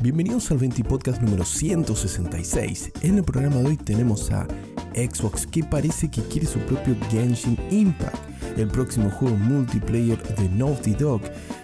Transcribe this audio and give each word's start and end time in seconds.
Bienvenidos 0.00 0.50
al 0.50 0.58
20 0.58 0.84
Podcast 0.84 1.22
número 1.22 1.42
166. 1.42 2.92
En 3.00 3.16
el 3.16 3.24
programa 3.24 3.56
de 3.56 3.64
hoy 3.64 3.76
tenemos 3.78 4.30
a 4.30 4.46
Xbox 4.94 5.46
que 5.46 5.64
parece 5.64 6.10
que 6.10 6.20
quiere 6.22 6.46
su 6.46 6.58
propio 6.60 6.94
Genshin 7.10 7.56
Impact, 7.70 8.18
el 8.58 8.68
próximo 8.68 9.10
juego 9.10 9.34
multiplayer 9.36 10.22
de 10.36 10.50
Naughty 10.50 10.92
Dog 10.92 11.22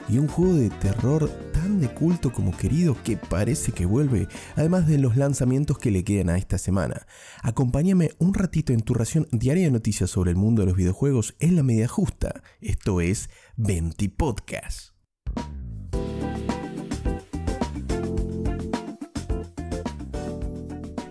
y 0.08 0.16
un 0.16 0.28
juego 0.28 0.54
de 0.54 0.70
terror 0.70 1.28
tan 1.52 1.78
de 1.78 1.92
culto 1.92 2.32
como 2.32 2.56
querido 2.56 2.96
que 3.04 3.18
parece 3.18 3.72
que 3.72 3.84
vuelve, 3.84 4.28
además 4.56 4.86
de 4.86 4.96
los 4.96 5.18
lanzamientos 5.18 5.76
que 5.78 5.90
le 5.90 6.02
quedan 6.02 6.30
a 6.30 6.38
esta 6.38 6.56
semana. 6.56 7.06
Acompáñame 7.42 8.12
un 8.18 8.32
ratito 8.32 8.72
en 8.72 8.80
tu 8.80 8.94
ración 8.94 9.28
diaria 9.30 9.66
de 9.66 9.72
noticias 9.72 10.08
sobre 10.08 10.30
el 10.30 10.36
mundo 10.36 10.62
de 10.62 10.68
los 10.68 10.76
videojuegos 10.76 11.34
en 11.38 11.54
la 11.54 11.62
media 11.62 11.86
justa. 11.86 12.42
Esto 12.62 13.02
es 13.02 13.28
20 13.56 14.08
Podcast. 14.08 14.91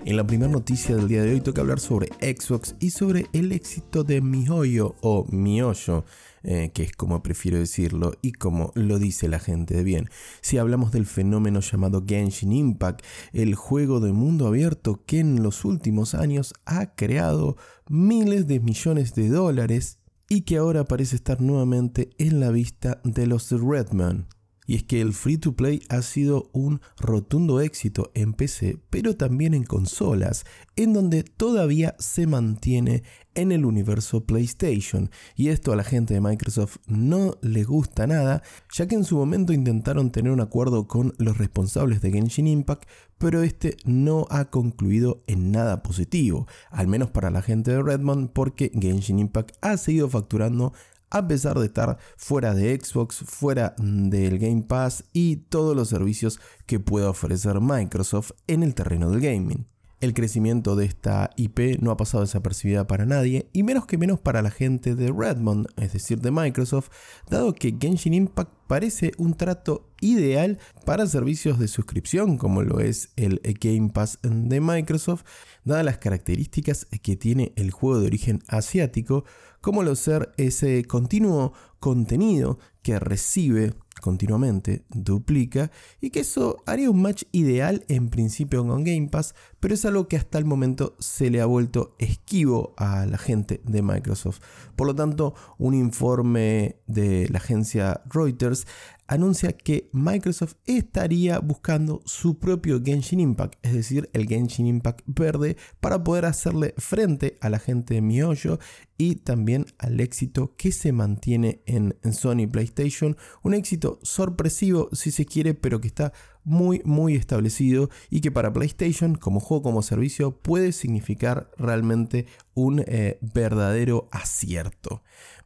En 0.04 0.18
la 0.18 0.26
primera 0.26 0.52
noticia 0.52 0.96
del 0.96 1.08
día 1.08 1.22
de 1.22 1.34
hoy 1.34 1.42
toca 1.42 1.62
hablar 1.62 1.80
sobre 1.80 2.08
Xbox 2.22 2.76
y 2.80 2.90
sobre 2.90 3.28
el 3.34 3.52
éxito 3.52 4.04
de 4.04 4.20
MiHoYo 4.20 4.96
o 5.02 5.28
MiHoYo, 5.30 6.06
eh, 6.42 6.72
que 6.74 6.82
es 6.82 6.92
como 6.94 7.22
prefiero 7.22 7.60
decirlo 7.60 8.14
y 8.24 8.32
como 8.32 8.72
lo 8.74 8.98
dice 8.98 9.28
la 9.28 9.38
gente 9.38 9.76
de 9.76 9.84
bien. 9.84 10.10
Si 10.42 10.58
hablamos 10.58 10.92
del 10.92 11.06
fenómeno 11.06 11.60
llamado 11.60 12.04
Genshin 12.06 12.52
Impact, 12.52 13.06
el 13.32 13.54
juego 13.54 14.00
de 14.00 14.12
mundo 14.12 14.48
abierto 14.48 15.04
que 15.06 15.20
en 15.20 15.44
los 15.44 15.66
últimos 15.66 16.16
años 16.16 16.56
ha 16.66 16.96
creado 16.96 17.56
miles 17.88 18.48
de 18.48 18.60
millones 18.60 19.14
de 19.14 19.30
dólares 19.30 20.00
y 20.28 20.42
que 20.42 20.58
ahora 20.58 20.86
parece 20.86 21.16
estar 21.16 21.42
nuevamente 21.42 22.10
en 22.18 22.40
la 22.40 22.50
vista 22.50 23.02
de 23.04 23.28
los 23.28 23.52
Redman. 23.52 24.28
Y 24.72 24.76
es 24.76 24.84
que 24.84 25.02
el 25.02 25.12
free 25.12 25.38
to 25.38 25.54
play 25.54 25.82
ha 25.90 26.02
sido 26.02 26.50
un 26.54 26.80
rotundo 26.98 27.60
éxito 27.60 28.10
en 28.14 28.32
PC, 28.32 28.78
pero 28.90 29.18
también 29.18 29.54
en 29.54 29.66
consolas, 29.66 30.46
en 30.78 30.94
donde 30.94 31.24
todavía 31.24 31.94
se 32.00 32.26
mantiene 32.26 33.04
en 33.36 33.52
el 33.52 33.66
universo 33.66 34.26
PlayStation. 34.26 35.12
Y 35.36 35.50
esto 35.50 35.74
a 35.74 35.76
la 35.76 35.84
gente 35.84 36.14
de 36.14 36.22
Microsoft 36.22 36.78
no 36.88 37.36
le 37.42 37.66
gusta 37.66 38.08
nada, 38.08 38.44
ya 38.74 38.88
que 38.88 38.96
en 38.96 39.04
su 39.04 39.18
momento 39.18 39.52
intentaron 39.52 40.10
tener 40.10 40.32
un 40.32 40.40
acuerdo 40.40 40.88
con 40.88 41.14
los 41.18 41.38
responsables 41.38 42.00
de 42.00 42.12
Genshin 42.12 42.48
Impact, 42.48 42.86
pero 43.18 43.44
este 43.44 43.76
no 43.84 44.26
ha 44.30 44.46
concluido 44.46 45.22
en 45.28 45.52
nada 45.52 45.84
positivo, 45.84 46.48
al 46.70 46.88
menos 46.88 47.12
para 47.12 47.30
la 47.30 47.42
gente 47.42 47.72
de 47.72 47.84
Redmond, 47.84 48.32
porque 48.32 48.72
Genshin 48.74 49.20
Impact 49.20 49.58
ha 49.62 49.76
seguido 49.76 50.10
facturando 50.10 50.72
a 51.12 51.28
pesar 51.28 51.60
de 51.60 51.68
estar 51.68 51.98
fuera 52.18 52.56
de 52.56 52.80
Xbox, 52.82 53.18
fuera 53.26 53.76
del 53.78 54.40
Game 54.40 54.64
Pass 54.64 55.04
y 55.14 55.36
todos 55.36 55.76
los 55.76 55.90
servicios 55.90 56.40
que 56.66 56.80
pueda 56.80 57.10
ofrecer 57.10 57.62
Microsoft 57.62 58.32
en 58.48 58.64
el 58.64 58.74
terreno 58.74 59.12
del 59.12 59.22
gaming. 59.22 59.68
El 60.02 60.16
crecimiento 60.16 60.76
de 60.76 60.86
esta 60.86 61.30
IP 61.36 61.80
no 61.80 61.92
ha 61.92 61.98
pasado 61.98 62.24
desapercibida 62.24 62.88
para 62.88 63.06
nadie 63.06 63.48
y 63.54 63.62
menos 63.62 63.86
que 63.86 64.00
menos 64.00 64.20
para 64.20 64.42
la 64.42 64.50
gente 64.50 64.96
de 64.96 65.14
Redmond, 65.16 65.68
es 65.78 65.94
decir, 65.94 66.20
de 66.22 66.32
Microsoft, 66.32 66.90
dado 67.30 67.54
que 67.54 67.78
Genshin 67.80 68.16
Impact 68.16 68.52
parece 68.66 69.12
un 69.20 69.36
trato 69.36 69.92
ideal 70.02 70.58
para 70.86 71.06
servicios 71.06 71.60
de 71.60 71.68
suscripción 71.68 72.40
como 72.40 72.64
lo 72.64 72.80
es 72.80 73.10
el 73.16 73.40
Game 73.44 73.92
Pass 73.94 74.18
de 74.24 74.60
Microsoft, 74.60 75.24
dadas 75.66 75.86
las 75.86 76.00
características 76.00 76.88
que 77.04 77.16
tiene 77.16 77.54
el 77.56 77.70
juego 77.70 78.00
de 78.00 78.08
origen 78.08 78.42
asiático, 78.48 79.24
como 79.62 79.84
lo 79.84 79.96
ser 79.96 80.34
ese 80.38 80.84
continuo 80.86 81.54
contenido 81.80 82.58
que 82.82 82.98
recibe 82.98 83.76
continuamente, 84.02 84.84
duplica, 84.90 85.72
y 86.02 86.10
que 86.10 86.22
eso 86.22 86.58
haría 86.66 86.90
un 86.90 87.02
match 87.02 87.24
ideal 87.32 87.86
en 87.88 88.10
principio 88.10 88.66
con 88.66 88.84
Game 88.84 89.08
Pass, 89.10 89.36
pero 89.62 89.76
es 89.76 89.86
algo 89.86 90.10
que 90.10 90.18
hasta 90.18 90.38
el 90.38 90.44
momento 90.44 90.98
se 91.00 91.30
le 91.30 91.40
ha 91.40 91.46
vuelto 91.46 91.96
esquivo 92.00 92.74
a 92.78 93.06
la 93.06 93.18
gente 93.18 93.62
de 93.64 93.82
Microsoft. 93.82 94.42
Por 94.76 94.88
lo 94.88 94.96
tanto, 94.96 95.36
un 95.58 95.74
informe 95.74 96.82
de 96.88 97.30
la 97.30 97.38
agencia 97.38 98.02
Reuters 98.06 98.66
anuncia 99.08 99.52
que 99.52 99.90
Microsoft 99.92 100.56
estaría 100.66 101.40
buscando 101.40 102.02
su 102.06 102.40
propio 102.40 102.82
Genshin 102.84 103.20
Impact, 103.20 103.56
es 103.62 103.74
decir, 103.74 104.10
el 104.14 104.26
Genshin 104.26 104.68
Impact 104.68 105.02
verde, 105.06 105.58
para 105.80 106.04
poder 106.04 106.26
hacerle 106.26 106.74
frente 106.78 107.38
a 107.42 107.50
la 107.50 107.60
gente 107.60 107.96
de 107.96 108.02
MiHoYo 108.02 108.58
y 108.98 109.16
también 109.16 109.66
al 109.80 110.00
éxito 110.00 110.56
que 110.56 110.72
se 110.72 110.94
mantiene 110.94 111.62
en, 111.66 111.98
en 112.04 112.14
Sony 112.14 112.48
PlayStation, 112.50 113.18
un 113.44 113.54
éxito 113.54 114.00
sorpresivo 114.02 114.90
si 114.94 115.12
se 115.12 115.26
quiere, 115.26 115.54
pero 115.54 115.82
que 115.82 115.88
está 115.90 116.14
muy 116.44 116.82
muy 116.86 117.16
establecido 117.16 117.90
y 118.10 118.22
que 118.22 118.32
para 118.32 118.54
PlayStation 118.54 119.16
como 119.16 119.40
juego 119.40 119.64
como 119.64 119.82
servicio 119.82 120.32
puede 120.32 120.72
significar 120.72 121.52
realmente 121.58 122.26
un 122.54 122.84
eh, 122.86 123.18
verdadero 123.22 124.08
acierto. 124.12 125.02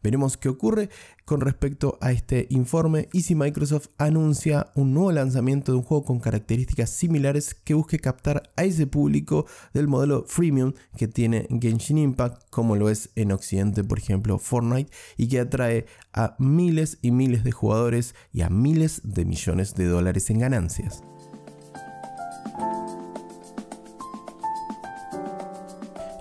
Veremos 0.06 0.38
qué 0.38 0.50
ocurre 0.50 0.90
con 1.26 1.42
respecto 1.42 1.98
a 2.00 2.12
este 2.12 2.46
informe 2.52 3.10
y 3.12 3.24
si 3.24 3.34
Microsoft 3.34 3.88
anuncia 3.98 4.72
un 4.76 4.94
nuevo 4.94 5.12
lanzamiento 5.12 5.72
de 5.72 5.80
un 5.80 5.84
juego 5.84 6.06
con 6.06 6.20
características 6.20 6.92
similares 6.92 7.56
que 7.56 7.74
busque 7.74 7.98
captar 7.98 8.52
a 8.56 8.64
ese 8.66 8.86
público 8.86 9.48
del 9.74 9.88
modelo 9.88 10.24
freemium 10.28 10.74
que 10.96 11.08
tiene 11.08 11.48
Genshin 11.60 11.98
Impact, 11.98 12.44
como 12.52 12.76
lo 12.76 12.92
es 12.92 13.10
en 13.16 13.32
Occidente, 13.32 13.84
por 13.84 13.98
ejemplo, 13.98 14.38
Fortnite, 14.38 14.92
y 15.18 15.28
que 15.28 15.40
atrae 15.40 15.88
a 16.14 16.36
miles 16.38 17.00
y 17.02 17.10
miles 17.10 17.44
de 17.44 17.52
jugadores 17.52 18.14
y 18.32 18.42
a 18.42 18.50
miles 18.50 19.02
de 19.04 19.26
millones 19.26 19.74
de 19.74 19.86
dólares 19.86 20.30
en 20.30 20.38
ganancias. 20.38 21.02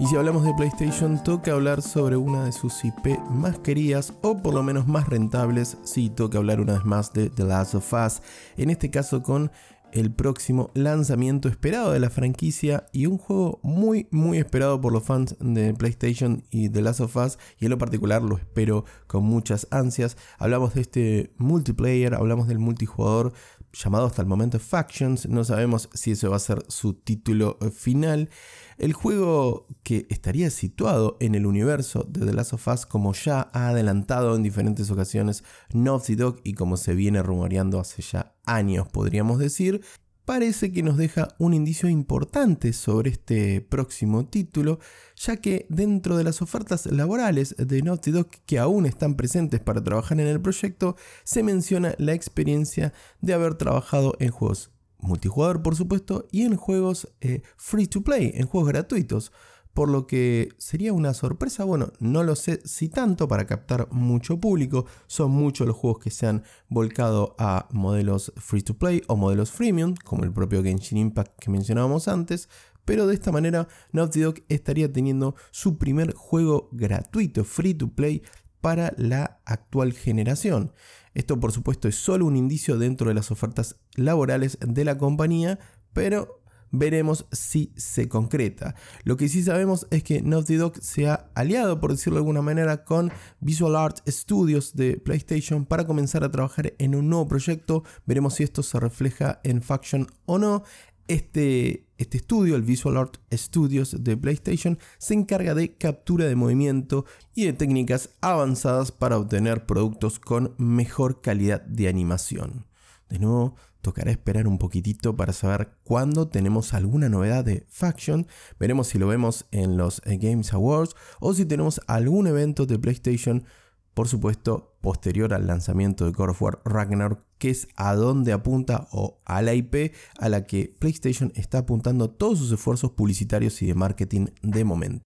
Y 0.00 0.06
si 0.06 0.16
hablamos 0.16 0.44
de 0.44 0.52
PlayStation, 0.54 1.22
toca 1.22 1.52
hablar 1.52 1.80
sobre 1.80 2.16
una 2.16 2.44
de 2.44 2.52
sus 2.52 2.84
IP 2.84 3.16
más 3.30 3.58
queridas 3.60 4.12
o 4.22 4.36
por 4.42 4.52
lo 4.52 4.62
menos 4.64 4.88
más 4.88 5.08
rentables. 5.08 5.76
Sí, 5.84 6.10
toca 6.10 6.38
hablar 6.38 6.60
una 6.60 6.72
vez 6.72 6.84
más 6.84 7.12
de 7.12 7.30
The 7.30 7.44
Last 7.44 7.76
of 7.76 7.92
Us, 7.92 8.20
en 8.56 8.70
este 8.70 8.90
caso 8.90 9.22
con 9.22 9.52
el 9.92 10.12
próximo 10.12 10.72
lanzamiento 10.74 11.48
esperado 11.48 11.92
de 11.92 12.00
la 12.00 12.10
franquicia 12.10 12.86
y 12.92 13.06
un 13.06 13.16
juego 13.16 13.60
muy 13.62 14.08
muy 14.10 14.38
esperado 14.38 14.80
por 14.80 14.92
los 14.92 15.04
fans 15.04 15.36
de 15.38 15.72
PlayStation 15.72 16.42
y 16.50 16.68
The 16.68 16.82
Last 16.82 17.00
of 17.00 17.16
Us 17.16 17.38
y 17.60 17.66
en 17.66 17.70
lo 17.70 17.78
particular 17.78 18.20
lo 18.20 18.36
espero 18.36 18.84
con 19.06 19.22
muchas 19.22 19.68
ansias. 19.70 20.16
Hablamos 20.38 20.74
de 20.74 20.80
este 20.80 21.32
multiplayer, 21.38 22.14
hablamos 22.14 22.48
del 22.48 22.58
multijugador 22.58 23.32
llamado 23.74 24.06
hasta 24.06 24.22
el 24.22 24.28
momento 24.28 24.58
Factions, 24.58 25.28
no 25.28 25.44
sabemos 25.44 25.88
si 25.92 26.12
ese 26.12 26.28
va 26.28 26.36
a 26.36 26.40
ser 26.40 26.64
su 26.68 26.94
título 26.94 27.58
final. 27.76 28.30
El 28.78 28.92
juego 28.92 29.66
que 29.82 30.06
estaría 30.10 30.50
situado 30.50 31.16
en 31.20 31.34
el 31.34 31.46
universo 31.46 32.06
de 32.08 32.24
The 32.24 32.32
Last 32.32 32.54
of 32.54 32.66
Us 32.68 32.86
como 32.86 33.12
ya 33.12 33.48
ha 33.52 33.68
adelantado 33.68 34.34
en 34.36 34.42
diferentes 34.42 34.90
ocasiones 34.90 35.44
Naughty 35.72 36.14
Dog 36.14 36.40
y 36.44 36.54
como 36.54 36.76
se 36.76 36.94
viene 36.94 37.22
rumoreando 37.22 37.78
hace 37.78 38.02
ya 38.02 38.34
años 38.46 38.88
podríamos 38.88 39.38
decir, 39.38 39.82
parece 40.24 40.72
que 40.72 40.82
nos 40.82 40.96
deja 40.96 41.28
un 41.38 41.54
indicio 41.54 41.88
importante 41.88 42.72
sobre 42.72 43.10
este 43.10 43.60
próximo 43.60 44.26
título, 44.26 44.78
ya 45.16 45.36
que 45.36 45.66
dentro 45.68 46.16
de 46.16 46.24
las 46.24 46.42
ofertas 46.42 46.86
laborales 46.86 47.54
de 47.58 47.82
Naughty 47.82 48.10
Dog 48.10 48.28
que 48.46 48.58
aún 48.58 48.86
están 48.86 49.16
presentes 49.16 49.60
para 49.60 49.82
trabajar 49.82 50.20
en 50.20 50.26
el 50.26 50.40
proyecto, 50.40 50.96
se 51.24 51.42
menciona 51.42 51.94
la 51.98 52.14
experiencia 52.14 52.92
de 53.20 53.34
haber 53.34 53.54
trabajado 53.54 54.14
en 54.18 54.30
juegos 54.30 54.70
multijugador 55.04 55.62
por 55.62 55.76
supuesto, 55.76 56.26
y 56.32 56.42
en 56.42 56.56
juegos 56.56 57.08
eh, 57.20 57.42
free 57.56 57.86
to 57.86 58.02
play, 58.02 58.32
en 58.34 58.46
juegos 58.46 58.70
gratuitos. 58.70 59.32
Por 59.74 59.88
lo 59.90 60.06
que 60.06 60.50
sería 60.56 60.92
una 60.92 61.14
sorpresa, 61.14 61.64
bueno, 61.64 61.92
no 61.98 62.22
lo 62.22 62.36
sé 62.36 62.62
si 62.64 62.88
tanto 62.88 63.26
para 63.26 63.46
captar 63.46 63.88
mucho 63.90 64.40
público, 64.40 64.86
son 65.08 65.32
muchos 65.32 65.66
los 65.66 65.76
juegos 65.76 66.02
que 66.02 66.10
se 66.10 66.28
han 66.28 66.44
volcado 66.68 67.34
a 67.38 67.68
modelos 67.72 68.32
free 68.36 68.62
to 68.62 68.74
play 68.74 69.02
o 69.08 69.16
modelos 69.16 69.50
freemium, 69.50 69.94
como 70.04 70.24
el 70.24 70.32
propio 70.32 70.62
Genshin 70.62 70.98
Impact 70.98 71.38
que 71.40 71.50
mencionábamos 71.50 72.06
antes, 72.06 72.48
pero 72.84 73.06
de 73.06 73.14
esta 73.14 73.32
manera 73.32 73.66
Naughty 73.92 74.20
Dog 74.20 74.34
estaría 74.48 74.92
teniendo 74.92 75.34
su 75.50 75.76
primer 75.76 76.14
juego 76.14 76.68
gratuito, 76.72 77.44
free 77.44 77.74
to 77.74 77.88
play, 77.88 78.22
para 78.60 78.94
la 78.96 79.42
actual 79.44 79.92
generación. 79.92 80.72
Esto 81.12 81.38
por 81.38 81.52
supuesto 81.52 81.86
es 81.86 81.96
solo 81.96 82.24
un 82.24 82.34
indicio 82.36 82.78
dentro 82.78 83.08
de 83.08 83.14
las 83.14 83.30
ofertas 83.30 83.76
laborales 83.94 84.56
de 84.60 84.84
la 84.86 84.96
compañía, 84.96 85.58
pero 85.92 86.43
veremos 86.70 87.26
si 87.32 87.72
se 87.76 88.08
concreta. 88.08 88.74
Lo 89.04 89.16
que 89.16 89.28
sí 89.28 89.42
sabemos 89.42 89.86
es 89.90 90.02
que 90.02 90.22
Naughty 90.22 90.56
Dog 90.56 90.76
se 90.80 91.08
ha 91.08 91.30
aliado, 91.34 91.80
por 91.80 91.92
decirlo 91.92 92.16
de 92.16 92.20
alguna 92.20 92.42
manera, 92.42 92.84
con 92.84 93.12
Visual 93.40 93.76
Art 93.76 93.98
Studios 94.08 94.74
de 94.74 94.96
PlayStation 94.96 95.64
para 95.66 95.86
comenzar 95.86 96.24
a 96.24 96.30
trabajar 96.30 96.74
en 96.78 96.94
un 96.94 97.08
nuevo 97.08 97.28
proyecto. 97.28 97.84
Veremos 98.06 98.34
si 98.34 98.42
esto 98.42 98.62
se 98.62 98.80
refleja 98.80 99.40
en 99.44 99.62
Faction 99.62 100.06
o 100.26 100.38
no. 100.38 100.62
Este, 101.06 101.86
este 101.98 102.16
estudio, 102.16 102.56
el 102.56 102.62
Visual 102.62 102.96
Art 102.96 103.18
Studios 103.32 104.02
de 104.02 104.16
PlayStation, 104.16 104.78
se 104.98 105.14
encarga 105.14 105.54
de 105.54 105.76
captura 105.76 106.24
de 106.24 106.34
movimiento 106.34 107.04
y 107.34 107.44
de 107.44 107.52
técnicas 107.52 108.10
avanzadas 108.22 108.90
para 108.90 109.18
obtener 109.18 109.66
productos 109.66 110.18
con 110.18 110.54
mejor 110.56 111.20
calidad 111.20 111.60
de 111.60 111.88
animación. 111.88 112.66
De 113.10 113.18
nuevo, 113.18 113.56
tocará 113.84 114.10
esperar 114.10 114.48
un 114.48 114.58
poquitito 114.58 115.14
para 115.14 115.32
saber 115.32 115.68
cuándo 115.84 116.26
tenemos 116.26 116.72
alguna 116.74 117.08
novedad 117.08 117.44
de 117.44 117.66
Faction. 117.68 118.26
Veremos 118.58 118.88
si 118.88 118.98
lo 118.98 119.06
vemos 119.06 119.46
en 119.52 119.76
los 119.76 120.02
eh, 120.06 120.16
Games 120.16 120.52
Awards 120.54 120.96
o 121.20 121.34
si 121.34 121.44
tenemos 121.44 121.80
algún 121.86 122.26
evento 122.26 122.66
de 122.66 122.78
PlayStation, 122.78 123.44
por 123.92 124.08
supuesto, 124.08 124.74
posterior 124.80 125.34
al 125.34 125.46
lanzamiento 125.46 126.06
de 126.06 126.12
God 126.12 126.30
of 126.30 126.42
War 126.42 126.60
Ragnarok, 126.64 127.20
que 127.38 127.50
es 127.50 127.68
a 127.76 127.94
donde 127.94 128.32
apunta 128.32 128.88
o 128.90 129.20
a 129.26 129.42
la 129.42 129.54
IP 129.54 129.92
a 130.18 130.28
la 130.28 130.46
que 130.46 130.74
PlayStation 130.78 131.30
está 131.36 131.58
apuntando 131.58 132.10
todos 132.10 132.38
sus 132.38 132.50
esfuerzos 132.50 132.92
publicitarios 132.92 133.60
y 133.62 133.66
de 133.66 133.74
marketing 133.74 134.26
de 134.42 134.64
momento. 134.64 135.04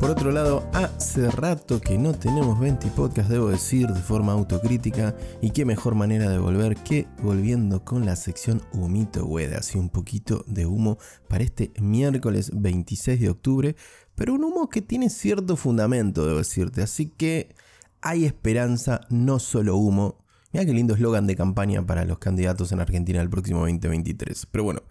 Por 0.00 0.08
otro 0.08 0.32
lado, 0.32 0.66
hace 0.72 1.30
rato 1.30 1.78
que 1.78 1.98
no 1.98 2.14
tenemos 2.14 2.58
20 2.58 2.88
podcasts, 2.88 3.30
debo 3.30 3.50
decir, 3.50 3.86
de 3.86 4.00
forma 4.00 4.32
autocrítica, 4.32 5.14
y 5.42 5.50
qué 5.50 5.66
mejor 5.66 5.94
manera 5.94 6.30
de 6.30 6.38
volver 6.38 6.74
que 6.76 7.06
volviendo 7.22 7.84
con 7.84 8.06
la 8.06 8.16
sección 8.16 8.62
Humito 8.72 9.26
Wed, 9.26 9.52
así 9.52 9.76
un 9.76 9.90
poquito 9.90 10.42
de 10.46 10.64
humo 10.64 10.96
para 11.28 11.44
este 11.44 11.70
miércoles 11.78 12.50
26 12.54 13.20
de 13.20 13.28
octubre, 13.28 13.76
pero 14.14 14.32
un 14.32 14.42
humo 14.42 14.70
que 14.70 14.80
tiene 14.80 15.10
cierto 15.10 15.54
fundamento, 15.54 16.24
debo 16.24 16.38
decirte, 16.38 16.80
así 16.80 17.10
que 17.10 17.54
hay 18.00 18.24
esperanza, 18.24 19.02
no 19.10 19.38
solo 19.38 19.76
humo. 19.76 20.24
Mira 20.54 20.64
qué 20.64 20.72
lindo 20.72 20.94
eslogan 20.94 21.26
de 21.26 21.36
campaña 21.36 21.84
para 21.84 22.06
los 22.06 22.18
candidatos 22.18 22.72
en 22.72 22.80
Argentina 22.80 23.20
el 23.20 23.28
próximo 23.28 23.60
2023. 23.60 24.46
Pero 24.46 24.64
bueno, 24.64 24.82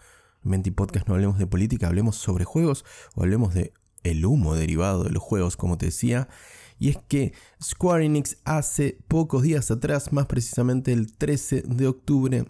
en 0.46 0.52
20 0.52 0.72
Podcast 0.74 1.08
no 1.08 1.16
hablemos 1.16 1.40
de 1.40 1.48
política, 1.48 1.88
hablemos 1.88 2.16
sobre 2.16 2.46
juegos 2.46 2.86
o 3.16 3.24
hablemos 3.24 3.56
de 3.56 3.74
el 4.04 4.26
humo 4.26 4.56
derivado 4.56 5.04
de 5.04 5.12
los 5.12 5.24
juegos, 5.24 5.58
como 5.58 5.78
te 5.78 5.88
decía. 5.88 6.28
Y 6.78 6.90
es 6.90 6.98
que 7.08 7.34
Square 7.62 8.06
Enix 8.06 8.38
hace 8.46 8.98
pocos 9.08 9.44
días 9.44 9.70
atrás, 9.70 10.14
más 10.14 10.28
precisamente 10.28 10.94
el 10.94 11.12
13 11.12 11.64
de 11.64 11.88
octubre, 11.88 12.46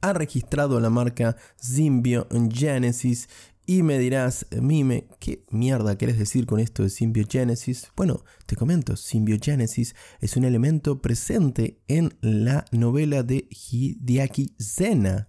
ha 0.00 0.12
registrado 0.12 0.80
la 0.80 0.90
marca 0.90 1.36
Symbio 1.56 2.26
Genesis. 2.52 3.28
Y 3.64 3.84
me 3.84 3.98
dirás, 3.98 4.46
Mime, 4.50 5.06
¿qué 5.20 5.44
mierda 5.50 5.96
querés 5.96 6.18
decir 6.18 6.46
con 6.46 6.58
esto 6.58 6.82
de 6.82 6.90
Symbiogenesis? 6.90 7.92
Bueno, 7.96 8.24
te 8.46 8.56
comento, 8.56 8.96
Symbiogenesis 8.96 9.94
es 10.20 10.36
un 10.36 10.44
elemento 10.44 11.00
presente 11.00 11.80
en 11.86 12.12
la 12.20 12.64
novela 12.72 13.22
de 13.22 13.48
Hideaki 13.48 14.56
Zena, 14.58 15.28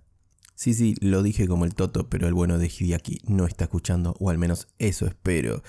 Sí, 0.63 0.73
sí, 0.73 0.95
lo 1.01 1.23
dije 1.23 1.45
como 1.45 1.65
el 1.65 1.75
Toto, 1.75 2.07
pero 2.07 2.25
el 2.25 2.33
bueno 2.33 2.57
de 2.57 2.67
Hideaki 2.67 3.19
no 3.27 3.45
está 3.47 3.65
escuchando, 3.65 4.15
o 4.21 4.29
al 4.29 4.37
menos 4.37 4.69
eso 4.79 5.05
espero. 5.05 5.61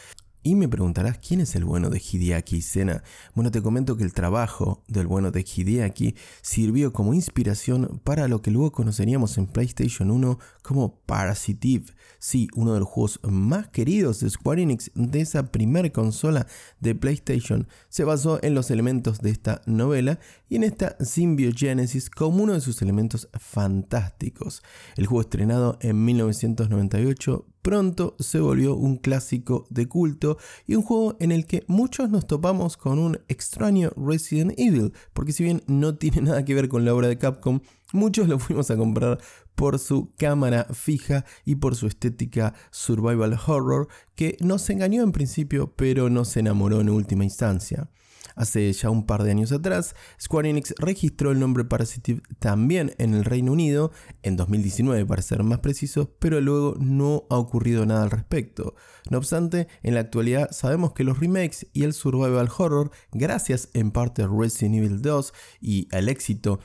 Y 0.46 0.56
me 0.56 0.68
preguntarás 0.68 1.16
quién 1.26 1.40
es 1.40 1.56
el 1.56 1.64
bueno 1.64 1.88
de 1.88 1.98
Hideaki 1.98 2.60
Sena. 2.60 3.02
Bueno, 3.34 3.50
te 3.50 3.62
comento 3.62 3.96
que 3.96 4.04
el 4.04 4.12
trabajo 4.12 4.84
del 4.88 5.06
bueno 5.06 5.30
de 5.30 5.40
Hideaki 5.40 6.16
sirvió 6.42 6.92
como 6.92 7.14
inspiración 7.14 8.02
para 8.04 8.28
lo 8.28 8.42
que 8.42 8.50
luego 8.50 8.70
conoceríamos 8.70 9.38
en 9.38 9.46
PlayStation 9.46 10.10
1 10.10 10.38
como 10.60 10.96
Parasitive. 11.06 11.86
Sí, 12.18 12.48
uno 12.54 12.74
de 12.74 12.80
los 12.80 12.88
juegos 12.90 13.20
más 13.22 13.68
queridos 13.68 14.20
de 14.20 14.28
Square 14.28 14.60
Enix 14.60 14.90
de 14.94 15.22
esa 15.22 15.50
primera 15.50 15.88
consola 15.88 16.46
de 16.78 16.94
PlayStation 16.94 17.66
se 17.88 18.04
basó 18.04 18.38
en 18.42 18.54
los 18.54 18.70
elementos 18.70 19.22
de 19.22 19.30
esta 19.30 19.62
novela 19.64 20.18
y 20.50 20.56
en 20.56 20.64
esta 20.64 20.94
Symbiogenesis 21.02 22.10
como 22.10 22.42
uno 22.42 22.52
de 22.52 22.60
sus 22.60 22.82
elementos 22.82 23.30
fantásticos. 23.32 24.62
El 24.98 25.06
juego 25.06 25.22
estrenado 25.22 25.78
en 25.80 26.04
1998 26.04 27.46
pronto 27.64 28.14
se 28.18 28.40
volvió 28.40 28.76
un 28.76 28.98
clásico 28.98 29.66
de 29.70 29.88
culto 29.88 30.36
y 30.66 30.74
un 30.74 30.82
juego 30.82 31.16
en 31.18 31.32
el 31.32 31.46
que 31.46 31.64
muchos 31.66 32.10
nos 32.10 32.26
topamos 32.26 32.76
con 32.76 32.98
un 32.98 33.18
extraño 33.28 33.90
Resident 33.96 34.52
Evil, 34.58 34.92
porque 35.14 35.32
si 35.32 35.44
bien 35.44 35.62
no 35.66 35.96
tiene 35.96 36.20
nada 36.20 36.44
que 36.44 36.54
ver 36.54 36.68
con 36.68 36.84
la 36.84 36.94
obra 36.94 37.08
de 37.08 37.16
Capcom, 37.16 37.60
muchos 37.94 38.28
lo 38.28 38.38
fuimos 38.38 38.70
a 38.70 38.76
comprar 38.76 39.18
por 39.54 39.78
su 39.78 40.12
cámara 40.18 40.66
fija 40.74 41.24
y 41.46 41.54
por 41.54 41.74
su 41.74 41.86
estética 41.86 42.52
survival 42.70 43.38
horror, 43.46 43.88
que 44.14 44.36
nos 44.40 44.68
engañó 44.68 45.02
en 45.02 45.12
principio, 45.12 45.72
pero 45.74 46.10
nos 46.10 46.36
enamoró 46.36 46.82
en 46.82 46.90
última 46.90 47.24
instancia. 47.24 47.88
Hace 48.36 48.72
ya 48.72 48.90
un 48.90 49.06
par 49.06 49.22
de 49.22 49.30
años 49.30 49.52
atrás, 49.52 49.94
Square 50.20 50.50
Enix 50.50 50.74
registró 50.78 51.30
el 51.30 51.38
nombre 51.38 51.64
Parasitive 51.64 52.22
también 52.38 52.94
en 52.98 53.14
el 53.14 53.24
Reino 53.24 53.52
Unido, 53.52 53.92
en 54.22 54.36
2019 54.36 55.06
para 55.06 55.22
ser 55.22 55.42
más 55.44 55.60
preciso, 55.60 56.14
pero 56.18 56.40
luego 56.40 56.74
no 56.80 57.24
ha 57.30 57.36
ocurrido 57.36 57.86
nada 57.86 58.02
al 58.02 58.10
respecto. 58.10 58.74
No 59.10 59.18
obstante, 59.18 59.68
en 59.82 59.94
la 59.94 60.00
actualidad 60.00 60.50
sabemos 60.50 60.92
que 60.92 61.04
los 61.04 61.20
remakes 61.20 61.66
y 61.72 61.84
el 61.84 61.92
survival 61.92 62.48
horror, 62.56 62.90
gracias 63.12 63.68
en 63.74 63.90
parte 63.90 64.22
a 64.22 64.28
Resident 64.28 64.76
Evil 64.76 65.02
2 65.02 65.32
y 65.60 65.88
al 65.92 66.08
éxito 66.08 66.60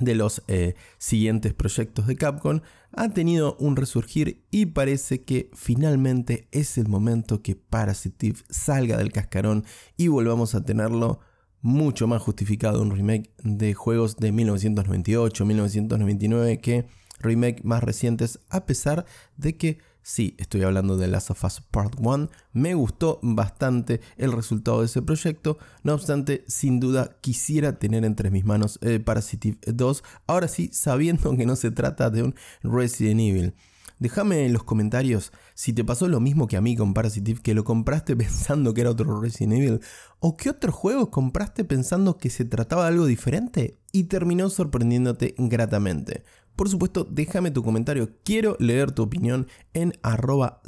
de 0.00 0.14
los 0.14 0.42
eh, 0.48 0.74
siguientes 0.98 1.54
proyectos 1.54 2.06
de 2.06 2.16
Capcom 2.16 2.60
ha 2.92 3.08
tenido 3.10 3.56
un 3.58 3.76
resurgir 3.76 4.44
y 4.50 4.66
parece 4.66 5.22
que 5.22 5.50
finalmente 5.54 6.48
es 6.52 6.78
el 6.78 6.88
momento 6.88 7.42
que 7.42 7.56
Parasitive 7.56 8.38
salga 8.48 8.96
del 8.96 9.12
cascarón 9.12 9.64
y 9.96 10.08
volvamos 10.08 10.54
a 10.54 10.64
tenerlo 10.64 11.20
mucho 11.60 12.06
más 12.06 12.22
justificado 12.22 12.82
un 12.82 12.90
remake 12.90 13.30
de 13.42 13.72
juegos 13.74 14.16
de 14.16 14.32
1998, 14.32 15.44
1999 15.44 16.58
que 16.58 16.86
remake 17.20 17.62
más 17.64 17.82
recientes 17.82 18.40
a 18.50 18.66
pesar 18.66 19.06
de 19.36 19.56
que 19.56 19.78
Sí, 20.06 20.34
estoy 20.36 20.62
hablando 20.64 20.98
de 20.98 21.08
Last 21.08 21.30
of 21.30 21.42
Us 21.44 21.62
Part 21.62 21.94
1. 21.98 22.28
Me 22.52 22.74
gustó 22.74 23.20
bastante 23.22 24.02
el 24.18 24.32
resultado 24.32 24.80
de 24.80 24.86
ese 24.86 25.00
proyecto. 25.00 25.56
No 25.82 25.94
obstante, 25.94 26.44
sin 26.46 26.78
duda 26.78 27.16
quisiera 27.22 27.78
tener 27.78 28.04
entre 28.04 28.30
mis 28.30 28.44
manos 28.44 28.78
eh, 28.82 29.00
Parasitive 29.00 29.56
2. 29.66 30.04
Ahora 30.26 30.48
sí, 30.48 30.68
sabiendo 30.74 31.34
que 31.38 31.46
no 31.46 31.56
se 31.56 31.70
trata 31.70 32.10
de 32.10 32.22
un 32.22 32.34
Resident 32.62 33.18
Evil. 33.18 33.54
Déjame 33.98 34.44
en 34.44 34.52
los 34.52 34.64
comentarios 34.64 35.32
si 35.54 35.72
te 35.72 35.84
pasó 35.84 36.06
lo 36.06 36.20
mismo 36.20 36.48
que 36.48 36.58
a 36.58 36.60
mí 36.60 36.76
con 36.76 36.92
Parasitive, 36.92 37.40
que 37.40 37.54
lo 37.54 37.64
compraste 37.64 38.14
pensando 38.16 38.74
que 38.74 38.82
era 38.82 38.90
otro 38.90 39.18
Resident 39.22 39.54
Evil, 39.54 39.80
o 40.20 40.36
qué 40.36 40.50
otro 40.50 40.70
juego 40.70 41.10
compraste 41.10 41.64
pensando 41.64 42.18
que 42.18 42.28
se 42.28 42.44
trataba 42.44 42.82
de 42.82 42.88
algo 42.88 43.06
diferente 43.06 43.78
y 43.90 44.04
terminó 44.04 44.50
sorprendiéndote 44.50 45.34
gratamente. 45.38 46.24
Por 46.56 46.68
supuesto, 46.68 47.04
déjame 47.04 47.50
tu 47.50 47.62
comentario. 47.62 48.10
Quiero 48.24 48.56
leer 48.60 48.92
tu 48.92 49.02
opinión 49.02 49.48
en 49.72 49.92
arroba 50.02 50.60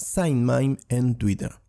en 0.88 1.14
Twitter. 1.14 1.65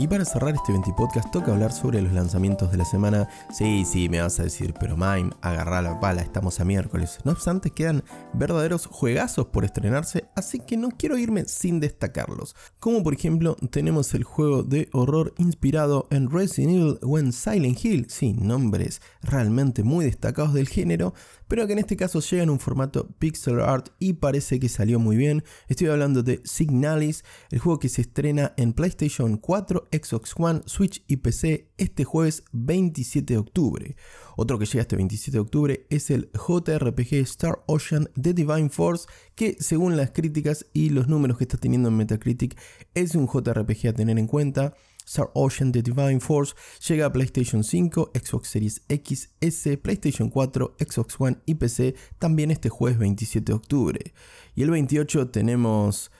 Y 0.00 0.06
para 0.06 0.24
cerrar 0.24 0.54
este 0.54 0.70
20 0.70 0.92
podcast 0.96 1.28
toca 1.32 1.52
hablar 1.52 1.72
sobre 1.72 2.00
los 2.00 2.12
lanzamientos 2.12 2.70
de 2.70 2.78
la 2.78 2.84
semana. 2.84 3.28
Sí, 3.52 3.84
sí, 3.84 4.08
me 4.08 4.20
vas 4.20 4.38
a 4.38 4.44
decir, 4.44 4.72
pero 4.78 4.96
Mime, 4.96 5.30
agarra 5.40 5.82
la 5.82 5.98
pala, 5.98 6.22
estamos 6.22 6.60
a 6.60 6.64
miércoles. 6.64 7.18
No 7.24 7.32
obstante, 7.32 7.72
quedan 7.72 8.04
verdaderos 8.32 8.86
juegazos 8.86 9.46
por 9.46 9.64
estrenarse, 9.64 10.28
así 10.36 10.60
que 10.60 10.76
no 10.76 10.90
quiero 10.90 11.18
irme 11.18 11.46
sin 11.46 11.80
destacarlos. 11.80 12.54
Como 12.78 13.02
por 13.02 13.12
ejemplo, 13.12 13.56
tenemos 13.72 14.14
el 14.14 14.22
juego 14.22 14.62
de 14.62 14.88
horror 14.92 15.34
inspirado 15.36 16.06
en 16.12 16.30
Resident 16.30 16.76
Evil 16.76 16.98
o 17.02 17.18
en 17.18 17.32
Silent 17.32 17.84
Hill, 17.84 18.06
sí, 18.08 18.34
nombres 18.34 19.02
realmente 19.20 19.82
muy 19.82 20.04
destacados 20.04 20.54
del 20.54 20.68
género, 20.68 21.12
pero 21.48 21.66
que 21.66 21.72
en 21.72 21.78
este 21.80 21.96
caso 21.96 22.20
llega 22.20 22.42
en 22.42 22.50
un 22.50 22.60
formato 22.60 23.08
pixel 23.18 23.60
art 23.60 23.88
y 23.98 24.12
parece 24.12 24.60
que 24.60 24.68
salió 24.68 25.00
muy 25.00 25.16
bien. 25.16 25.42
Estoy 25.66 25.88
hablando 25.88 26.22
de 26.22 26.40
Signalis, 26.44 27.24
el 27.50 27.58
juego 27.58 27.80
que 27.80 27.88
se 27.88 28.02
estrena 28.02 28.52
en 28.56 28.74
PlayStation 28.74 29.38
4, 29.38 29.87
Xbox 29.92 30.34
One, 30.36 30.62
Switch 30.66 31.02
y 31.06 31.16
PC 31.16 31.70
este 31.78 32.04
jueves 32.04 32.44
27 32.52 33.34
de 33.34 33.38
octubre. 33.38 33.96
Otro 34.36 34.58
que 34.58 34.66
llega 34.66 34.82
este 34.82 34.96
27 34.96 35.36
de 35.36 35.40
octubre 35.40 35.86
es 35.90 36.10
el 36.10 36.30
JRPG 36.32 37.14
Star 37.24 37.62
Ocean 37.66 38.08
The 38.20 38.34
Divine 38.34 38.70
Force, 38.70 39.06
que 39.34 39.56
según 39.60 39.96
las 39.96 40.10
críticas 40.10 40.66
y 40.72 40.90
los 40.90 41.08
números 41.08 41.38
que 41.38 41.44
está 41.44 41.56
teniendo 41.56 41.88
en 41.88 41.96
Metacritic, 41.96 42.58
es 42.94 43.14
un 43.14 43.26
JRPG 43.26 43.88
a 43.88 43.92
tener 43.92 44.18
en 44.18 44.26
cuenta. 44.26 44.74
Star 45.08 45.30
Ocean 45.34 45.72
The 45.72 45.82
Divine 45.82 46.20
Force 46.20 46.54
llega 46.86 47.06
a 47.06 47.12
PlayStation 47.12 47.64
5, 47.64 48.12
Xbox 48.14 48.48
Series 48.48 48.82
X, 48.88 49.30
S, 49.40 49.78
PlayStation 49.78 50.28
4, 50.28 50.76
Xbox 50.78 51.16
One 51.18 51.38
y 51.46 51.54
PC 51.54 51.94
también 52.18 52.50
este 52.50 52.68
jueves 52.68 52.98
27 52.98 53.52
de 53.52 53.56
octubre. 53.56 54.12
Y 54.54 54.62
el 54.62 54.70
28 54.70 55.30
tenemos 55.30 56.10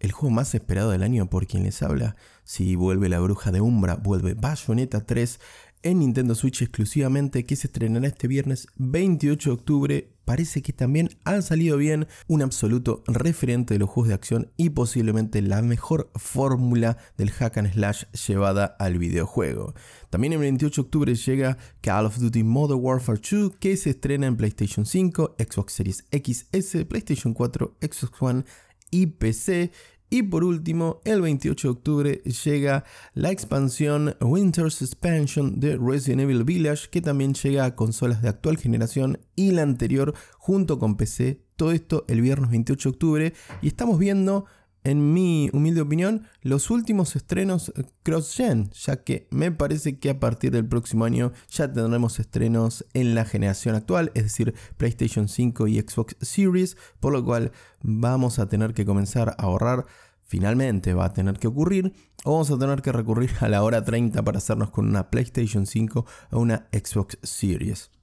el 0.00 0.12
juego 0.12 0.34
más 0.34 0.54
esperado 0.54 0.90
del 0.90 1.02
año 1.02 1.28
por 1.28 1.46
quien 1.46 1.64
les 1.64 1.82
habla. 1.82 2.16
Si 2.44 2.76
vuelve 2.76 3.08
la 3.08 3.20
bruja 3.20 3.50
de 3.50 3.60
Umbra, 3.60 3.96
vuelve 3.96 4.34
Bayonetta 4.34 5.04
3, 5.04 5.40
en 5.82 6.00
Nintendo 6.00 6.34
Switch 6.34 6.62
exclusivamente 6.62 7.46
que 7.46 7.54
se 7.54 7.68
estrenará 7.68 8.08
este 8.08 8.26
viernes 8.26 8.66
28 8.76 9.50
de 9.50 9.54
octubre. 9.54 10.12
Parece 10.24 10.60
que 10.60 10.72
también 10.72 11.10
ha 11.22 11.40
salido 11.40 11.76
bien 11.76 12.08
un 12.26 12.42
absoluto 12.42 13.04
referente 13.06 13.74
de 13.74 13.78
los 13.78 13.88
juegos 13.88 14.08
de 14.08 14.14
acción 14.14 14.50
y 14.56 14.70
posiblemente 14.70 15.40
la 15.42 15.62
mejor 15.62 16.10
fórmula 16.16 16.96
del 17.16 17.30
hack 17.30 17.58
and 17.58 17.72
slash 17.72 18.04
llevada 18.26 18.64
al 18.64 18.98
videojuego. 18.98 19.74
También 20.10 20.32
el 20.32 20.40
28 20.40 20.82
de 20.82 20.84
octubre 20.84 21.14
llega 21.14 21.58
Call 21.80 22.06
of 22.06 22.18
Duty 22.18 22.42
Modern 22.42 22.80
Warfare 22.82 23.20
2 23.20 23.52
que 23.60 23.76
se 23.76 23.90
estrena 23.90 24.26
en 24.26 24.36
PlayStation 24.36 24.84
5, 24.84 25.36
Xbox 25.38 25.72
Series 25.72 26.04
XS, 26.10 26.84
PlayStation 26.88 27.32
4, 27.32 27.76
Xbox 27.80 28.22
One 28.22 28.44
y 28.90 29.06
PC 29.06 29.72
Y 30.08 30.22
por 30.22 30.44
último, 30.44 31.00
el 31.04 31.20
28 31.20 31.66
de 31.66 31.72
octubre 31.72 32.22
llega 32.44 32.84
la 33.14 33.32
expansión 33.32 34.16
Winter's 34.20 34.80
Expansion 34.80 35.58
de 35.58 35.76
Resident 35.76 36.22
Evil 36.22 36.44
Village, 36.44 36.88
que 36.90 37.00
también 37.00 37.34
llega 37.34 37.64
a 37.64 37.74
consolas 37.74 38.22
de 38.22 38.28
actual 38.28 38.56
generación 38.56 39.18
y 39.34 39.50
la 39.50 39.62
anterior 39.62 40.14
junto 40.38 40.78
con 40.78 40.96
PC. 40.96 41.42
Todo 41.56 41.72
esto 41.72 42.04
el 42.06 42.20
viernes 42.20 42.50
28 42.50 42.88
de 42.88 42.92
octubre. 42.92 43.32
Y 43.62 43.66
estamos 43.66 43.98
viendo 43.98 44.46
en 44.86 45.12
mi 45.12 45.50
humilde 45.52 45.80
opinión, 45.80 46.28
los 46.42 46.70
últimos 46.70 47.16
estrenos 47.16 47.72
eh, 47.74 47.82
cross-gen, 48.04 48.70
ya 48.70 49.02
que 49.02 49.26
me 49.32 49.50
parece 49.50 49.98
que 49.98 50.10
a 50.10 50.20
partir 50.20 50.52
del 50.52 50.64
próximo 50.64 51.04
año 51.04 51.32
ya 51.50 51.72
tendremos 51.72 52.20
estrenos 52.20 52.86
en 52.94 53.16
la 53.16 53.24
generación 53.24 53.74
actual, 53.74 54.12
es 54.14 54.22
decir, 54.22 54.54
PlayStation 54.76 55.26
5 55.26 55.66
y 55.66 55.80
Xbox 55.80 56.16
Series, 56.20 56.76
por 57.00 57.12
lo 57.12 57.24
cual 57.24 57.50
vamos 57.82 58.38
a 58.38 58.48
tener 58.48 58.74
que 58.74 58.86
comenzar 58.86 59.30
a 59.30 59.42
ahorrar. 59.42 59.86
Finalmente 60.22 60.94
va 60.94 61.06
a 61.06 61.12
tener 61.12 61.40
que 61.40 61.48
ocurrir, 61.48 61.92
o 62.24 62.32
vamos 62.32 62.52
a 62.52 62.58
tener 62.58 62.80
que 62.80 62.92
recurrir 62.92 63.30
a 63.40 63.48
la 63.48 63.64
hora 63.64 63.84
30 63.84 64.22
para 64.22 64.38
hacernos 64.38 64.70
con 64.70 64.88
una 64.88 65.10
PlayStation 65.10 65.66
5 65.66 66.06
o 66.30 66.38
una 66.38 66.68
Xbox 66.72 67.18
Series 67.24 67.95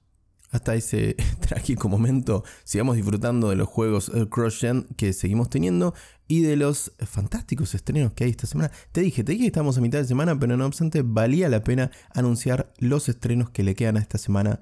hasta 0.54 0.76
ese 0.76 1.16
trágico 1.40 1.88
momento 1.88 2.44
sigamos 2.62 2.94
disfrutando 2.94 3.50
de 3.50 3.56
los 3.56 3.68
juegos 3.68 4.10
eh, 4.14 4.28
cross-gen 4.30 4.86
que 4.96 5.12
seguimos 5.12 5.50
teniendo 5.50 5.94
y 6.28 6.42
de 6.42 6.56
los 6.56 6.92
fantásticos 6.98 7.74
estrenos 7.74 8.12
que 8.12 8.24
hay 8.24 8.30
esta 8.30 8.46
semana. 8.46 8.70
Te 8.92 9.00
dije, 9.00 9.24
te 9.24 9.32
dije 9.32 9.42
que 9.42 9.48
estamos 9.48 9.76
a 9.76 9.80
mitad 9.80 9.98
de 9.98 10.04
semana, 10.04 10.38
pero 10.38 10.56
no 10.56 10.64
obstante 10.64 11.02
valía 11.02 11.48
la 11.48 11.64
pena 11.64 11.90
anunciar 12.14 12.72
los 12.78 13.08
estrenos 13.08 13.50
que 13.50 13.64
le 13.64 13.74
quedan 13.74 13.96
a 13.96 14.00
esta 14.00 14.16
semana, 14.16 14.60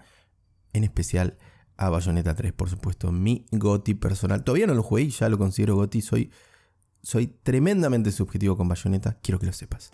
en 0.72 0.82
especial 0.82 1.36
a 1.76 1.90
Bayonetta 1.90 2.34
3, 2.34 2.52
por 2.54 2.70
supuesto, 2.70 3.12
mi 3.12 3.44
GOTI 3.52 3.94
personal. 3.94 4.44
Todavía 4.44 4.66
no 4.66 4.74
lo 4.74 4.82
jugué 4.82 5.08
ya 5.10 5.28
lo 5.28 5.38
considero 5.38 5.76
GOTI, 5.76 6.00
soy, 6.00 6.30
soy 7.02 7.26
tremendamente 7.26 8.12
subjetivo 8.12 8.56
con 8.56 8.66
Bayonetta, 8.66 9.18
quiero 9.22 9.38
que 9.38 9.46
lo 9.46 9.52
sepas. 9.52 9.90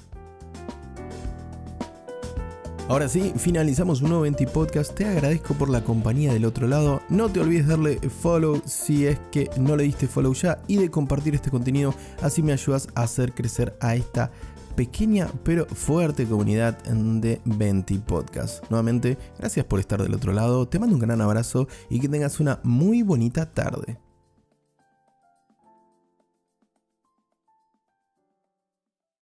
Ahora 2.88 3.06
sí, 3.06 3.34
finalizamos 3.36 4.00
un 4.00 4.08
nuevo 4.08 4.22
20 4.22 4.46
podcast. 4.46 4.94
Te 4.94 5.04
agradezco 5.04 5.52
por 5.52 5.68
la 5.68 5.84
compañía 5.84 6.32
del 6.32 6.46
otro 6.46 6.66
lado. 6.66 7.02
No 7.10 7.28
te 7.28 7.38
olvides 7.38 7.66
darle 7.66 8.00
follow 8.08 8.62
si 8.64 9.06
es 9.06 9.18
que 9.30 9.50
no 9.58 9.76
le 9.76 9.84
diste 9.84 10.08
follow 10.08 10.32
ya 10.32 10.62
y 10.68 10.78
de 10.78 10.90
compartir 10.90 11.34
este 11.34 11.50
contenido. 11.50 11.94
Así 12.22 12.42
me 12.42 12.54
ayudas 12.54 12.88
a 12.94 13.02
hacer 13.02 13.34
crecer 13.34 13.76
a 13.82 13.94
esta 13.94 14.30
pequeña 14.74 15.28
pero 15.44 15.66
fuerte 15.66 16.24
comunidad 16.24 16.78
de 16.84 17.42
20 17.44 17.98
Podcast. 17.98 18.64
Nuevamente, 18.70 19.18
gracias 19.38 19.66
por 19.66 19.80
estar 19.80 20.02
del 20.02 20.14
otro 20.14 20.32
lado. 20.32 20.66
Te 20.66 20.78
mando 20.78 20.94
un 20.94 21.02
gran 21.02 21.20
abrazo 21.20 21.68
y 21.90 22.00
que 22.00 22.08
tengas 22.08 22.40
una 22.40 22.58
muy 22.62 23.02
bonita 23.02 23.50
tarde. 23.50 23.98